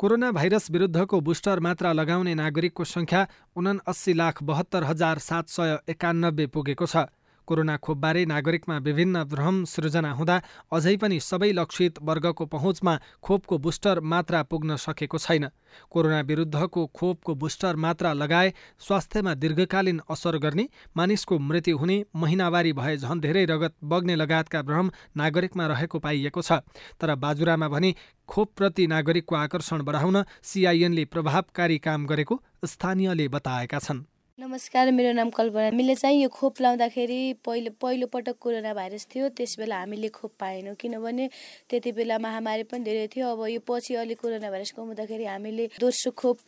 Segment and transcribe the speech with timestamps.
[0.00, 3.20] Corona virus विरुद्धको booster मात्रा लगाउने नागरिकको सङ्ख्या
[3.56, 7.04] उनाअसी लाख बहत्तर हजार सात सय एकानब्बे पुगेको छ।
[7.50, 10.36] कोरोना खोपबारे नागरिकमा विभिन्न भ्रम सृजना हुँदा
[10.72, 15.48] अझै पनि सबै लक्षित वर्गको पहुँचमा खोपको बुस्टर मात्रा पुग्न सकेको छैन।
[15.90, 22.96] कोरोना विरुद्धको खोपको बुस्टर मात्रा लगाए स्वास्थ्यमा दीर्घकालीन असर गर्ने मानिसको मृत्यु हुने महिनावारी भए
[22.98, 26.62] झन् धेरै रगत बग्ने लगायतका भ्रम नागरिकमा रहेको पाइएको छ।
[27.02, 27.94] तर बाजुरामा भने
[28.28, 34.06] खोपप्रति नागरिकको आकर्षण बढाउन सिआइएनले प्रभावकारी काम गरेको स्थानीयले बताएका छन्।
[34.40, 39.28] नमस्कार मेरो नाम कल्पना। हामीले चाहिँ यो खोप लाउँदाखेरि पहिलो पहिलो पटक कोरोना भाइरस थियो
[39.36, 41.28] त्यस बेला हामीले खोप पाएनौँ। किनभने
[41.68, 46.12] त्यति बेला महामारी पनि धेरै थियो। अब यो पछि अलिक कोरोना भाइरस कमाउँदाखेरि हामीले दोस्रो
[46.16, 46.38] खोप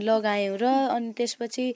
[0.00, 0.64] लगायौँ र
[0.96, 1.66] अनि त्यसपछि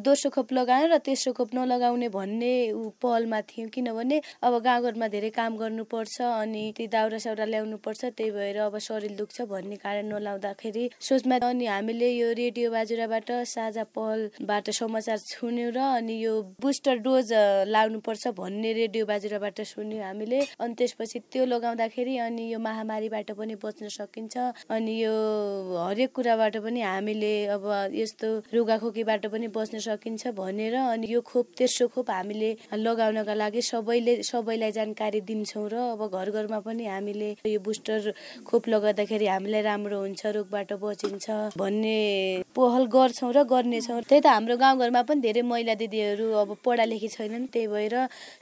[0.00, 2.54] दोस्रो खोप लगायौँ र तेस्रो खोप नलगाउने भन्ने
[2.96, 8.30] पहलमा थियौँ। किनभने अब गाउँघरमा धेरै काम गर्नुपर्छ अनि ती दाउरा साउरा ल्याउनु पर्छ त्यही
[8.32, 14.70] भएर अब शरीर दुख्छ भन्ने कारण नलाउँदाखेरि सोचमा अनि हामीले यो रेडियो बाजुराबाट साझा पहलबाट
[14.80, 17.32] समाचार सुन्यौँ र अनि यो बुस्टर डोज
[17.68, 23.88] लाग्नुपर्छ भन्ने रेडियो बाजुराबाट सुन्यौँ हामीले। अनि त्यसपछि त्यो लगाउँदाखेरि अनि यो महामारीबाट पनि बच्न
[23.88, 24.36] सकिन्छ।
[24.70, 25.14] अनि यो
[25.76, 31.88] हरेक कुराबाट पनि हामीले अब यस्तो रुगाखोकीबाट पनि बच्न सकिन्छ भनेर अनि यो खोप तेस्रो
[31.94, 37.60] खोप हामीले लगाउनका लागि सबैले सबैलाई जानकारी दिन्छौँ र अब घर घरमा पनि हामीले यो
[37.60, 38.12] बुस्टर
[38.46, 41.26] खोप लगाउँदाखेरि हामीलाई राम्रो हुन्छ रोगबाट बचिन्छ
[41.58, 41.98] भन्ने
[42.56, 47.46] पहल गर्छौँ र गर्नेछौँ। त्यही त हाम्रो गाउँघरमा पनि धेरै महिला दिदीहरू अब पढालेखी छैनन्
[47.52, 47.96] त्यही भएर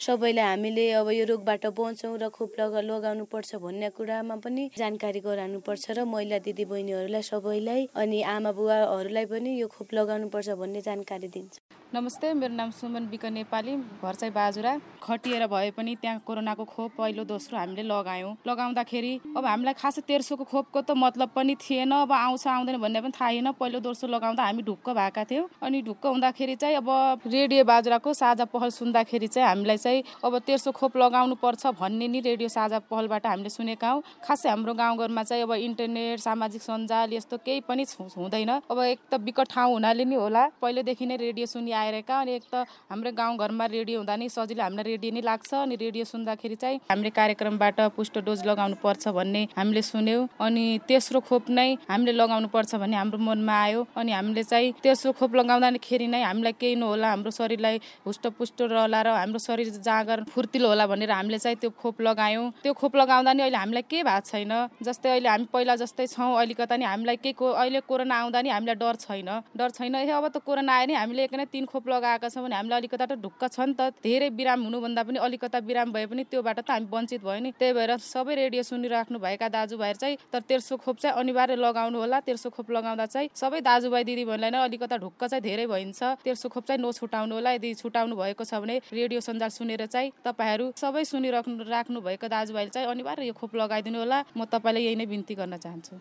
[0.06, 5.20] सबैलाई हामीले अब यो रोगबाट बचौँ र खोप लगा लगाउनु पर्छ भन्ने कुरामा पनि जानकारी
[5.28, 10.80] गराउनुपर्छ र महिला दिदी बहिनीहरूलाई सबैलाई अनि आमा बुवाहरूलाई पनि यो खोप लगाउनु पर्छ भन्ने
[10.90, 16.18] जानकारी दिन्छ। नमस्ते मेरो नाम सुमन बिक नेपाली घर चाहिँ बाजुरा। खटिएर भए पनि त्यहाँ
[16.26, 21.54] कोरोनाको खोप पहिलो दोस्रो हामीले लगायौँ। लगाउँदाखेरि अब हामीलाई खासै तेर्सोको खोपको त मतलब पनि
[21.54, 25.46] थिएन अब आउँछ आउँदैन भन्ने पनि थाहा छैन पहिलो दोस्रो लगाउँदा हामी ढुक्क भएका थियौँ।
[25.62, 26.90] अनि ढुक्क हुँदाखेरि चाहिँ अब
[27.22, 32.20] रेडियो बाजुराको साझा पहल सुन्दाखेरि चाहिँ हामीलाई चाहिँ अब तेर्सो खोप लगाउनु पर्छ भन्ने नि
[32.26, 37.36] रेडियो साझा पहलबाट हामीले सुनेका हौँ। खासै हाम्रो गाउँघरमा चाहिँ अब इन्टरनेट सामाजिक सञ्जाल यस्तो
[37.46, 41.72] केही पनि हुँदैन। अब एक त विकट ठाउँ हुनाले नि होला। पहिलेदेखि नै रेडियो सुनि
[41.76, 45.76] आएका अनि एक त हाम्रो गाउँघरमा रेडियो हुँदा नि सजिलो हामीलाई रेडियो नै लाग्छ। अनि
[45.76, 51.50] रेडियो सुन्दाखेरि चाहिँ हामीले कार्यक्रमबाट पुष्ट डोज लगाउनु पर्छ भन्ने हामीले सुन्यौँ। अनि तेस्रो खोप
[51.50, 56.22] नै हामीले लगाउनु पर्छ भन्ने हाम्रो मनमा आयो। अनि हामीले चाहिँ तेस्रो खोप लगाउँदाखेरि नै
[56.22, 57.76] हामीलाई केही नहोला। हाम्रो शरीरलाई
[58.06, 62.72] हुष्टपुष्ट रहला र हाम्रो शरीर जाँगर फुर्तिलो होला भनेर हामीले चाहिँ त्यो खोप लगायौँ। त्यो
[62.72, 64.52] खोप लगाउँदा नि अहिले हामीलाई केही भएको छैन?
[64.82, 68.76] जस्तै अहिले हामी पहिला जस्तै छौँ अलिकता नि हामीलाई केही अहिले कोरोना आउँदा नि हामीलाई
[68.80, 72.28] डर छैन। डर छैन। अब त कोरोना आयो नि हामीले एक नै तिन खोप लगाएका
[72.28, 75.92] छौँ भने हामीलाई अलिकता त ढुक्क छ नि त। धेरै बिराम हुनुभन्दा पनि अलिकता बिराम
[75.92, 79.98] भए पनि त्योबाट त हामी वञ्चित भयो नि। त्यही भएर सबै रेडियो सुनिराख्नु भएका दाजुभाइहरू
[79.98, 84.50] चाहिँ तर तेर्सो खोप चाहिँ अनिवार्य लगाउनु होला। तेर्सो खोप लगाउँदा चाहिँ सबै दाजुभाइ दिदीबहिनीलाई
[84.50, 88.54] नै अलिकता ढुक्क चाहिँ धेरै भइन्छ। तेर्सो खोप चाहिँ नछुटाउनु होला। यदि छुटाउनु भएको छ
[88.62, 93.54] भने रेडियो सञ्जाल सुनेर चाहिँ तपाईँहरू सबै सुनिराख्नु राख्नु भएको दाजुभाइले चाहिँ अनिवार्य यो खोप
[93.56, 95.94] लगाइदिनु होला। म तपाईँलाई यही नै बिन्ती गर्न चाहन्छु।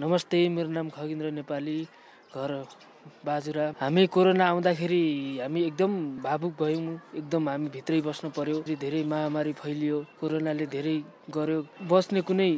[0.00, 1.78] नमस्ते मेरो नाम खगेन्द्र नेपाली।
[2.34, 2.50] घर
[3.26, 5.02] बाजुरा। हामी कोरोना आउँदाखेरि
[5.42, 5.92] हामी एकदम
[6.22, 10.96] भावुक भयौँ। एकदम हामी भित्रै बस्नु पर्यो। धेरै महामारी फैलियो। कोरोनाले धेरै
[11.30, 11.58] गर्यो।
[11.90, 12.50] बस्ने कुनै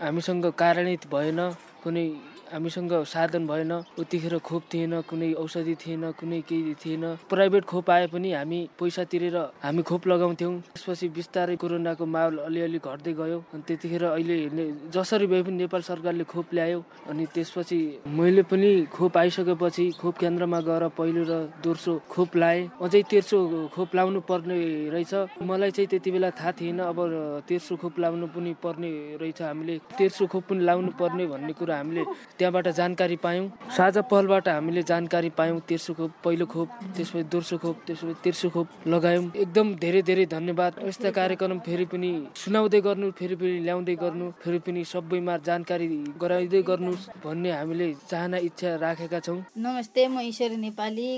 [0.00, 1.40] हामीसँग कारणै भएन।
[1.82, 2.06] कुनै
[2.54, 8.06] हामीसँग साधन भएन उतिखेर खोप थिएन कुनै औषधि थिएन कुनै केही थिएन। प्राइभेट खोप आए
[8.06, 13.62] पनि हामी पैसा तिरेर हामी खोप लगाउँथ्यौँ। त्यसपछि बिस्तारै कोरोनाको माहौल अलिअलि घट्दै गयो। अनि
[13.66, 16.78] त्यतिखेर अहिले जसरी भए पनि नेपाल सरकारले खोप ल्यायो।
[17.10, 23.02] अनि त्यसपछि मैले पनि खोप आइसकेपछि खोप केन्द्रमा गएर पहिलो र दोस्रो खोप लाएँ। अझै
[23.10, 23.38] तेर्सो
[23.74, 24.58] खोप लाउनु पर्ने
[24.94, 26.98] रहेछ। मलाई चाहिँ त्यति बेला थाहा थिएन। अब
[27.50, 32.04] तेर्सो खोप लाउनु पनि पर्ने रहेछ। हामीले तेर्सो खोप पनि लाउनु पर्ने भन्ने कुरा हामीले
[32.44, 37.76] त्यहाँबाट जानकारी पायौँ। साझा पहलबाट हामीले जानकारी पायौँ तेर्सो खोप पहिलो खोप त्यसपछि दोस्रो खोप
[37.86, 43.36] त्यसपछि तेर्सो खोप लगायौँ। एकदम धेरै धेरै धन्यवाद। यस्ता कार्यक्रम फेरि पनि सुनाउँदै गर्नु फेरि
[43.40, 45.88] पनि ल्याउँदै गर्नु फेरि पनि सबैमा जानकारी
[46.20, 46.92] गराइँदै गर्नु
[47.24, 51.08] भन्ने हामीले चाहना इच्छा राखेका छौँ। नमस्ते म ईश्वरी नेपाली।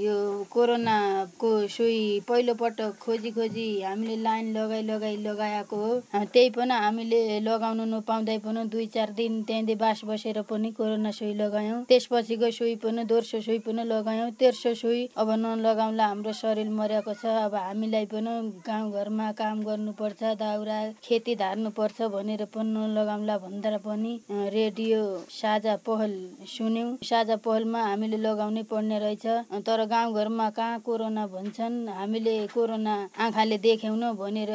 [0.00, 0.16] यो
[0.48, 5.92] कोरोनाको सुई पहिलो पटक खोजी खोजी हामीले लाइन लगाइ लगाइ लगाएको हो।
[6.24, 11.10] त्यही पनि हामीले लगाउनु नपाउँदै पनि दुई चार दिन त्यहाँदेखि बास बसेर पनि पनि कोरोना
[11.10, 16.68] सुई लगायौँ। त्यसपछिको सुई पनि दोस्रो सुई पनि लगायौँ। तेर्सो सुई अब नलगाउँला हाम्रो शरीर
[16.70, 23.76] मरेको छ। अब हामीलाई पनि गाउँघरमा काम गर्नुपर्छ दाउरा खेती धार्नुपर्छ भनेर पनि नलगाउँला भन्दा
[23.82, 26.12] पनि रेडियो साझा पहल
[26.46, 29.26] सुन्यौँ। साझा पहलमा हामीले लगाउनै पर्ने रहेछ।
[29.66, 31.88] तर गाउँघरमा कहाँ कोरोना भन्छन्?
[31.90, 34.52] हामीले कोरोना आँखाले देख्यौँ भनेर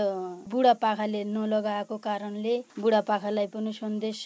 [0.50, 4.26] बुढापाखाले नलगाएको कारणले बुढापाखालाई पनि सन्देश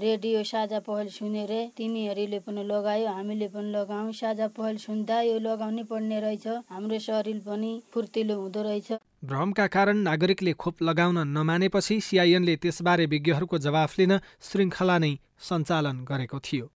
[0.00, 5.84] रेडियो साझा पहल सुनेर तिनीहरूले पनि लगायो। हामीले पनि लगायौँ साझा पहल सुन्दा यो लगाउनै
[5.90, 8.88] पर्ने रहेछ। हाम्रो शरीर पनि फुर्तिलो हुँदो रहेछ।
[9.24, 14.12] भ्रमका कारण नागरिकले खोप लगाउन नमानेपछि सिआइएनले त्यसबारे विज्ञहरूको जवाफ लिन
[14.48, 15.12] श्रृङ्खला नै
[15.48, 16.66] सञ्चालन गरेको थियो।